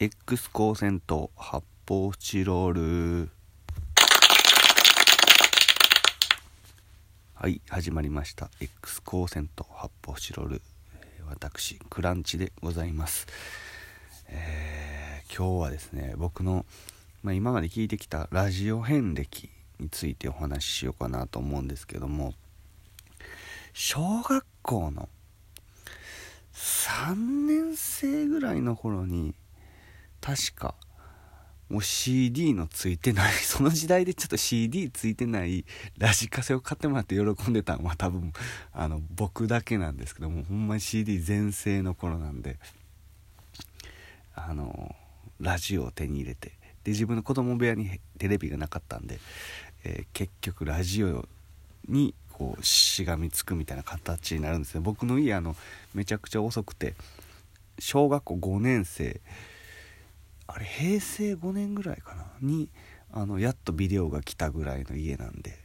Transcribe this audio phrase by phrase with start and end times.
[0.00, 3.30] X 光線と発泡スチロール。
[7.34, 8.48] はい始まりました。
[8.60, 10.62] X 光線と発泡スチロール。
[11.28, 13.26] 私クランチでございます、
[14.28, 16.64] えー、今日はですね僕の、
[17.24, 22.34] まあ、今まで聞いてきたラジオ遍歴についてお話ししようかなと思うんですけども
[23.72, 25.08] 小学校の
[26.54, 29.34] 3年生ぐらいの頃に
[30.20, 30.74] 確か
[31.68, 33.32] もう CD のついてない。
[33.44, 35.66] その時代でちょっと CD ついてない
[35.98, 38.32] ラジカセを買ってもらって喜んでたのは多分
[38.72, 42.58] あの僕だけなんですけどもほんまに CD 全盛の頃なんで。
[44.34, 44.94] あの
[45.40, 46.52] ラジオを手に入れて。
[46.84, 49.18] で自分の子供部屋にテレビがなかったんで、
[49.84, 51.28] えー、結局ラジオ
[51.88, 54.80] にこうしがみつくみたいな形になるんですね。
[54.80, 55.56] 僕の家あの
[55.92, 56.94] めちゃくちゃ遅くて
[57.78, 59.20] 小学校5年生
[60.48, 62.24] あれ平成5年ぐらいかな？
[62.40, 62.70] に
[63.12, 65.56] あのやっとビデオが来たぐらいの家なんで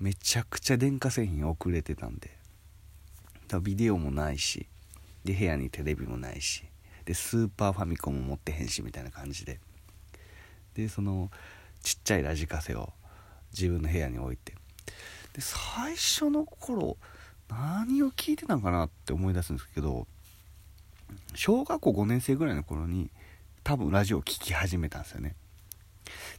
[0.00, 2.30] めちゃくちゃ電化製品遅れてたんで。
[3.48, 4.66] だビデオもないし
[5.24, 6.64] で部屋にテレビもないし
[7.04, 9.60] でスーパーファミコンも持ってへんしみたいな感じで。
[10.74, 11.30] でその
[11.82, 12.92] ちっちゃいラジカセを
[13.52, 14.54] 自分の部屋に置いて。
[15.34, 16.96] で最初の頃
[17.48, 20.06] 何を聞いてたんかなって思い出すんですけど
[21.34, 23.10] 小学校5年生ぐらいの頃に
[23.64, 25.36] 多分ラジオを聴き始めたんですよね。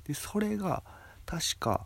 [0.05, 0.83] でそれが
[1.25, 1.85] 確か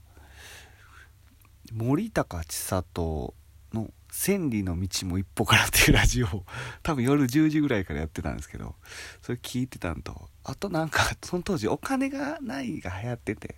[1.72, 3.34] 森高千里
[3.74, 6.46] の「千里の道も一歩から」っていうラジオを
[6.82, 8.76] 多分夜10時ぐらいからやってたんですけど
[9.22, 13.56] それ聞いてたんとあとなんかその当時お金がないが流行ってて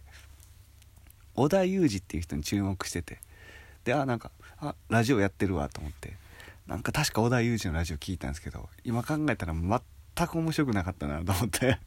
[1.36, 3.20] 織田裕二っていう人に注目してて
[3.84, 6.18] であなんかあラジオやってるわと思って
[6.68, 9.82] なんか確か織田裕二のラジオ聞いたんですけど今考えたら全
[10.20, 11.80] 全く面白くなかったなと思って。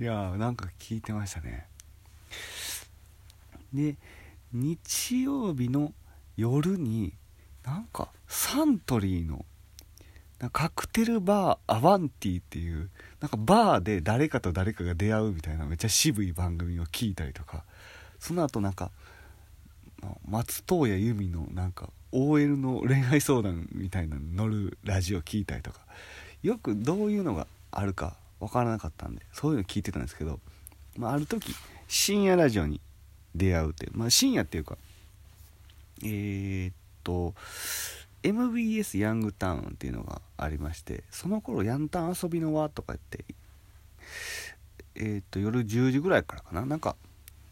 [0.00, 1.66] いやーなんか聞いてましたね。
[3.74, 3.96] で
[4.52, 5.92] 日曜日の
[6.38, 7.12] 夜に
[7.66, 9.44] なんかサントリーの
[10.52, 12.88] カクテルバーアバンティっていう
[13.20, 17.64] なんかバーで誰かと誰かが出会うみたいなめっちゃ渋い番組を聞いたりとか
[18.18, 18.90] その後なんか
[20.26, 25.80] 松任谷由実のなんか OL の恋愛相談みたいなの乗るラジオ聞いたりとか
[26.42, 30.38] よくどういうのがあるか分からなかったんでそういうの聞いてたんですけど、
[30.96, 31.54] まあ、ある時
[31.88, 32.80] 深夜ラジオに
[33.34, 34.76] 出会うってまあ深夜っていうか
[36.02, 37.34] えー、っと
[38.22, 43.34] MBS ヤングタウンっていうのがありましてその頃ヤンタン遊びの輪とか言って
[44.94, 46.96] えー、っと夜10時ぐらいからかななんか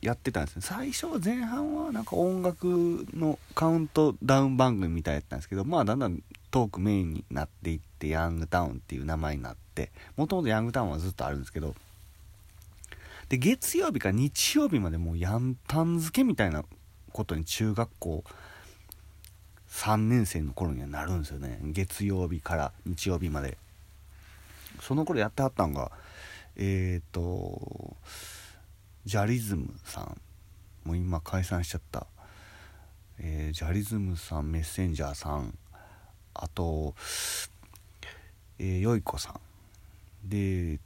[0.02, 0.62] やってたんですね。
[0.62, 11.74] 最初は前半はなんか音楽のカウントダウン番組みたいやったんですけどまあだんだんトークメインになっていってヤングタウンっていう名前になってもともとヤングタウンはずっとあるんですけど
[13.28, 16.64] で月曜日から日曜日までもうヤンタン漬けみたいな
[17.12, 18.24] ことに中学校
[19.70, 21.58] 3年生の頃にはなるんですよね。
[21.62, 23.58] 月曜日から日曜日まで。
[24.80, 25.90] その頃やってはったんが
[26.54, 27.96] えっ、ー、と
[29.04, 30.20] ジャリズムさん。
[30.84, 32.06] もう今解散しちゃった、
[33.18, 35.58] えー、ジャリズムさんメッセンジャーさん。
[36.44, 36.94] あと、
[38.58, 39.40] えー、よいこさん。
[40.28, 40.78] で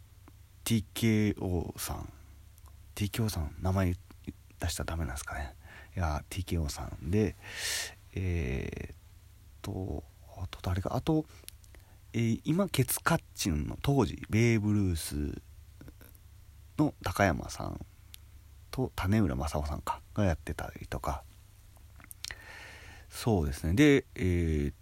[0.64, 2.12] TKO さん。
[2.94, 3.94] TKO さん名前
[4.58, 5.54] 出したらダメなんですかね。
[5.96, 7.10] いや TKO さん。
[7.10, 7.34] で
[8.14, 8.94] えー、っ
[9.62, 10.04] と
[10.36, 10.94] あと誰か。
[10.94, 11.24] あと、
[12.12, 15.40] えー、今ケツカッチンの当時ベーブ・ルース
[16.78, 17.80] の高山さん
[18.70, 20.00] と種浦正夫さんか。
[20.14, 21.22] がやってたりとか。
[23.08, 23.74] そうですね。
[23.74, 24.72] でえー、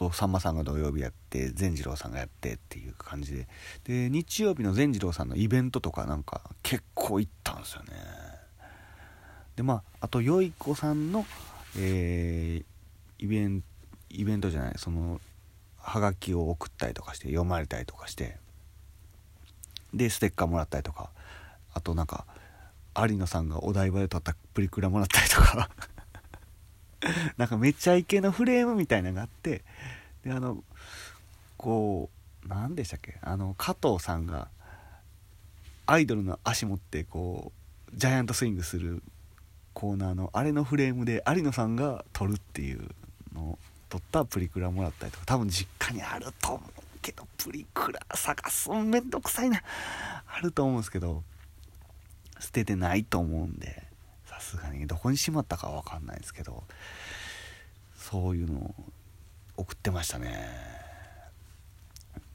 [0.00, 3.48] とさんまさんが土曜日やって善次郎さんがやってっていう感じで。
[3.84, 7.92] で日曜日の善次郎さんのイベントとかなんか結構行ったんですよね。
[9.56, 11.26] でまああとよい子さんの
[11.76, 13.62] えー、イベン
[14.08, 15.20] イベントじゃないその
[15.76, 18.38] はがきを送ったりとかして読まれたりとかして。
[19.92, 21.10] でステッカーもらったりとか。
[21.72, 22.26] あとなんか
[22.96, 25.68] 有野さんがお台場で撮ったプリクラもらったりとか。
[27.36, 29.64] なんかめっちゃイケのフレームみたいなのがあって
[30.24, 30.62] であの
[31.56, 32.10] こ
[32.44, 33.18] う何でしたっけ？
[33.22, 34.48] あの加藤さんが
[35.86, 37.52] アイドルの足持ってこ
[37.92, 39.02] うジャイアントスイングする
[39.72, 42.88] コーナーのあれのフレームで有野さんが撮るっていう
[43.32, 43.58] のを
[43.88, 49.62] 撮ったプリクラもらったりとか多分実家にあると思うけどプリクラ探すのめんどくさいな。
[50.28, 51.24] あると思うんですけど
[52.38, 53.89] 捨ててないと思うんで。
[54.40, 56.64] すがにどこにしまったかは分かんないですけど
[57.96, 58.74] そういうのを
[59.56, 60.48] 送ってましたね。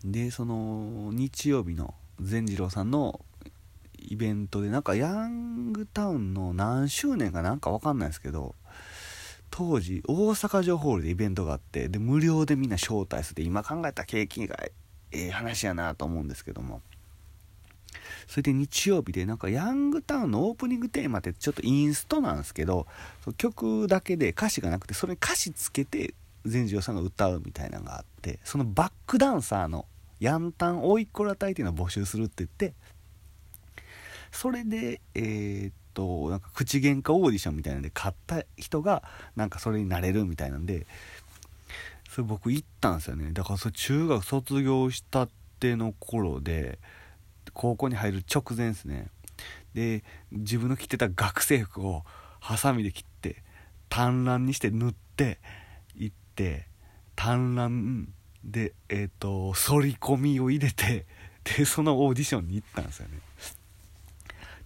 [0.04, 3.20] でその日曜日の善次郎さんの
[3.98, 8.54] イベントでなんかヤングタウンの何周年かなんかわかんないですけど
[9.50, 14.72] 当時大阪城ホールでイベントがあってで無料でみんな招待して今考えた景気がえ
[15.12, 16.82] え話やなと思うんですけども。
[18.28, 22.88] それで日曜日でなんかヤングタウンのオープニングテーマってちょっとインストなんですけど
[23.38, 26.14] 曲だけで歌詞がなくてそれに歌詞つけて
[26.46, 29.86] 善次郎さんが歌うみたいなのがあってそのバックダンサーの
[30.20, 32.74] ヤンタンおいっ子ら隊っていうのを募集するって言って
[34.32, 39.04] それでえー、っとなんか口喧嘩オーディションみたいなんで買った人が
[39.36, 40.86] なんかそれになれるみたいなんで
[42.10, 43.32] それ僕行ったんですよね。
[43.34, 45.30] だからそれ中学卒業したっ
[45.60, 46.80] ての頃で
[47.54, 49.08] 高校に入る直前ですね。
[49.74, 52.04] で自分の着てた学生服を
[52.40, 53.44] ハサミで切って
[53.90, 55.40] 単乱にして塗って
[55.96, 56.68] 行って
[57.16, 58.08] 単乱
[58.44, 61.06] でえっ、ー、と反り込みを入れて
[61.44, 63.20] でそのオーディションに行ったんですよね。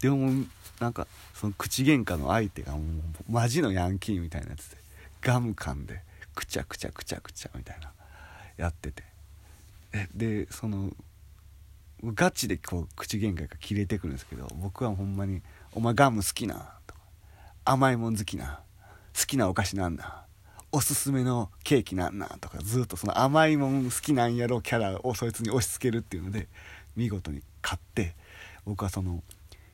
[0.02, 0.46] でも
[0.80, 2.82] なんかその口喧嘩の相手がもう
[3.30, 4.78] マジのヤンキーみたいなやつで
[5.22, 6.02] ガム噛んで
[6.36, 7.92] くちゃくちゃくちゃくちゃみたいな
[8.58, 9.04] やってて。
[10.14, 10.92] でその
[12.04, 15.42] ガチでこう口喧嘩が切れてくるんですけど僕はほんまに
[15.74, 17.02] 「お前ガム好きな」とか
[17.66, 18.62] 「甘いもん好きな」
[19.18, 20.26] 「好きなお菓子なんだ」
[20.72, 26.48] 「おすすめのケーキなんな」とかずっとその甘いもん好きなんやろキャラをそいつに押し付けるっていうので
[26.96, 28.16] 見事に勝って
[28.66, 29.24] 僕はその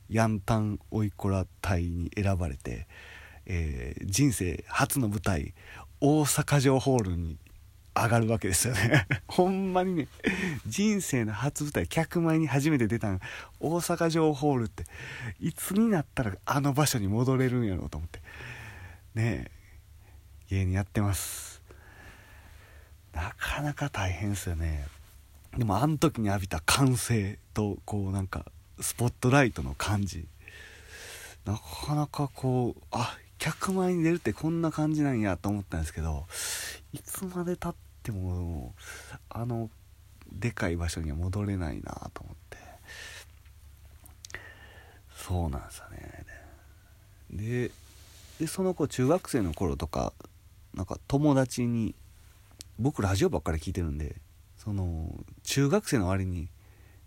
[0.09, 2.87] ヤンタンおいこら隊に選ばれて、
[3.45, 5.53] えー、人生初の舞台
[6.01, 7.37] 大阪城ホールに
[7.95, 9.07] 上がるわけですよね。
[9.27, 10.07] ほんまにね
[10.67, 13.21] 人生の初舞台客前に初めて出たの
[13.59, 14.83] 大阪城ホールって
[15.39, 18.21] いつになったらあの場所に戻れるんやろうと思って。
[19.15, 19.51] ねえ
[20.49, 21.61] 芸人やってます。
[23.13, 24.85] なかなか大変ですよね。
[25.57, 28.45] でもあの時に浴びた歓声とこうなんか
[28.81, 30.27] スポットライトの感じ。
[31.45, 36.25] なかなかこうあ客前に出るってこんな感じなんやと思ったんですけど
[36.93, 38.73] いつまでたっても
[39.29, 39.69] あの
[40.31, 42.57] でかい場所には戻れないなと思って。
[45.15, 46.25] そうなんですよね。
[47.31, 47.71] で
[48.39, 50.13] でその子中学生の頃とか
[50.73, 51.95] なんか友達に
[52.77, 54.17] 僕ラジオばっかり聞いてるんで
[54.57, 55.09] その
[55.43, 56.49] 中学生の割に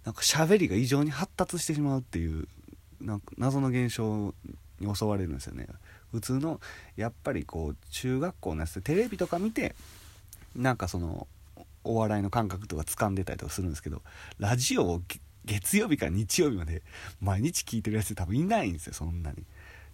[0.05, 2.49] なんか喋りが異常に発達してしまうっていう
[3.01, 4.35] なんか謎の現象
[4.81, 5.67] に襲われるんですよね。
[6.11, 6.61] 普通の
[6.97, 9.75] やっぱりこう中学校のやつでテレビとか見て
[10.59, 11.27] なんかその
[11.85, 14.03] お笑いの感覚とか掴んでたりとかするんですけど
[14.39, 15.03] ラジオを
[15.45, 16.83] 月曜日から日曜日まで
[17.21, 19.45] 毎日聞いてるやつ多分いないんですよそんなに。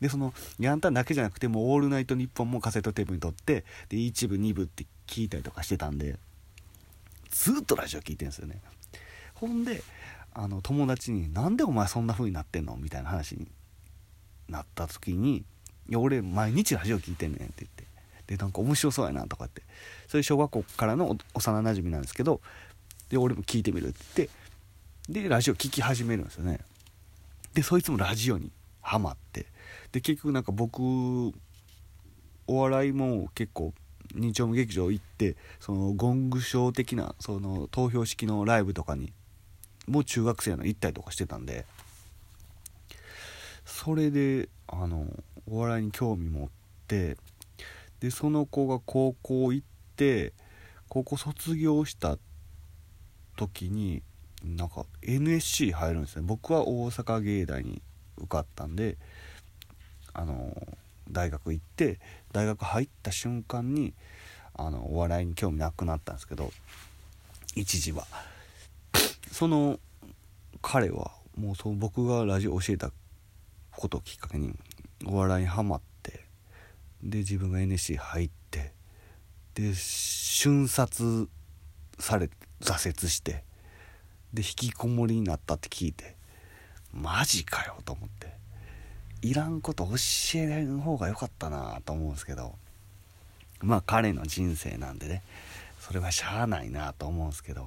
[0.01, 6.19] でそのヤンタンだけじゃなくても「オールナイトニッポン」もカセットテープに撮ってで1部2部って聞いたりとかしてたんで
[7.31, 8.61] ずっとラジオ聞いてるんですよね
[9.35, 9.83] ほんで
[10.33, 13.47] あの友達に「なんでお前そんな風になってんの?」みたいな話に
[14.49, 15.45] なった時に
[15.89, 17.87] 「いや俺毎日ラジオ聞いてんねん」って言って
[18.27, 19.63] でなんか面白そうやなとかって。
[20.09, 22.41] それ小学校からの幼なじみなんですけど
[23.09, 26.61] で俺も聞いてみるって言ってでラジオ聴き始めるんですよね。
[27.53, 28.51] でそいつもラジオに
[28.81, 29.47] ハマって
[29.93, 30.81] で結局なんか僕
[32.47, 33.73] お笑いも結構
[34.15, 39.13] 日曜劇場行ってそのゴングショー的なその投票式のライブとかに
[39.87, 41.65] もう中学生の行ったりとかしてたんで
[43.65, 45.07] それであの
[45.47, 46.49] お笑いに興味持っ
[46.87, 47.17] て
[48.05, 50.35] でその子が高校行って
[50.91, 52.19] 高校卒業した
[53.35, 54.03] 時に
[54.45, 56.23] なんか NSC 入るんですね。
[56.27, 57.81] 僕は大阪芸大に
[58.19, 58.99] 受かったんで
[60.13, 60.55] あの
[61.11, 61.99] 大学行って
[62.31, 63.95] 大学入った瞬間に
[64.53, 66.53] あのお笑いに興味なくなったんですけど
[67.57, 68.07] 一時は。
[69.33, 69.81] その
[70.61, 72.93] 彼はもうその僕がラジオ教えた
[73.71, 74.55] ことをきっかけに
[75.07, 75.94] お笑いにはまって
[77.05, 78.73] で自分が NSC 入って
[79.55, 81.29] で瞬殺
[81.99, 82.31] され
[82.61, 83.45] 挫折して
[84.33, 86.17] で引きこもりになったって聞いて
[86.93, 88.33] マジかよと思って
[89.23, 89.91] いらんこと教
[90.41, 92.55] えない方が良かったなと思うんですけど
[93.61, 95.23] まあ彼の人生なんでね
[95.81, 97.67] それはしゃあないなと思うんですけど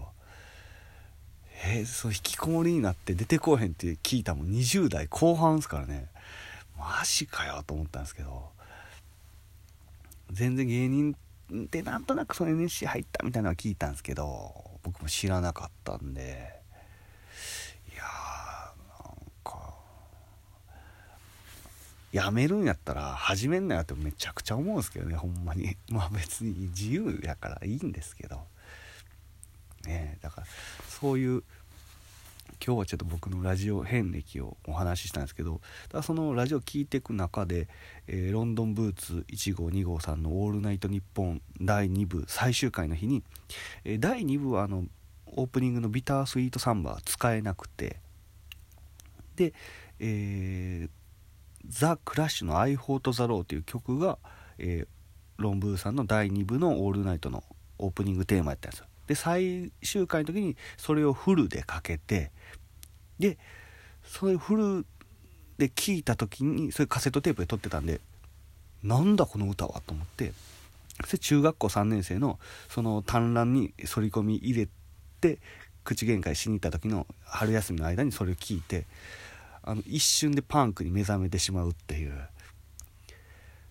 [1.65, 6.07] えー、そう引きこもりになって出てこうへんって聞いたもん20代後半ですからね
[6.77, 8.49] マジかよと思ったんですけど
[10.31, 11.15] 全然芸人
[11.53, 14.53] ってなんとなくその NSC 入ったみたいなのは聞いたんですけど
[14.83, 16.57] 僕も知らなかったんで。
[17.93, 19.73] いやーなんか
[22.11, 25.77] やめるんやったら始めんなよってめちゃくちゃ思うんですけどねほんまに。
[25.89, 28.45] まあ別に自由やからいいんですけど。
[29.85, 30.47] ねだから
[30.89, 31.43] そういう
[32.65, 37.67] 今日はちょっと僕のラジオ遍歴をお話ししたんですけどだそのラジオ聴いていく中で、
[38.07, 43.23] えー、ロンドンブーツ1号2号さんの「オールナイトニッポン」第2部最終回の日に、
[43.83, 44.85] えー、第2部はあの
[45.27, 47.99] オープニングの「ビタースイートサンバー」使えなくて
[49.35, 49.53] で、
[49.99, 50.89] えー、
[51.67, 54.17] The Clash の「アイ・ホート・ザ・ロー」という曲が、
[54.57, 57.43] えー、ロンブーさんの第2部の「オールナイト」の
[57.77, 58.86] オープニングテーマやったんですよ。
[59.07, 62.31] で最終回の時にそれをフルでかけて
[63.19, 63.37] で
[64.03, 64.85] それフル
[65.57, 67.99] で聴いた時にそれカセットテープで撮ってたんで
[68.83, 70.33] なんだこの歌はと思って
[71.05, 74.69] それ中学校3年生のその短覧に反り込み入れ
[75.21, 75.39] て
[75.83, 78.85] 口喧嘩しに行った時の春休みの間にそれを聞いて
[79.63, 82.13] あの一瞬でパンクに目覚めてしまうっていう。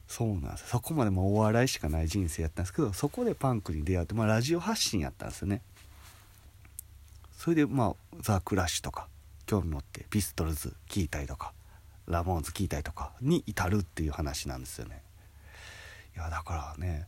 [0.06, 5.62] そうなんですそこまでもお笑いしかない人生やったんですけどそこでパンクに出会って、まあ、ラジオ発信やったんですよね。
[7.36, 9.08] それでまあザ・クラッシュとか
[9.46, 11.52] 興味持ってピストルズ聴いたりとか
[12.06, 15.02] ラモーンズ聴いたりとかに至るっていう話なんですよね。
[16.16, 17.06] いやだからね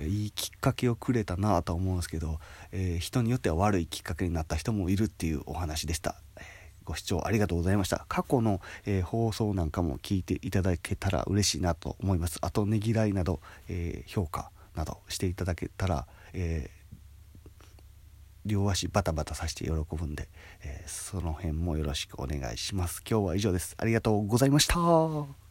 [0.00, 2.40] いいきっかけをくれたなと思うんですけど、
[2.72, 6.16] えー、人によっては悪いきっかけになった人もいるっていうお話でした、
[6.86, 8.06] ご視聴ありがとうございました。
[8.08, 12.38] 過去の、えー、放送なんかも聞いていただけたら嬉しいなと思います。
[12.40, 16.70] あとねぎらいなど、えー、評価などしていただけたら、え
[18.44, 20.28] 両足バタバタさせて喜ぶんで、
[20.62, 23.02] えその辺もよろしくお願いします。
[23.08, 23.74] 今日は以上です。
[23.78, 25.45] ありがとうございました。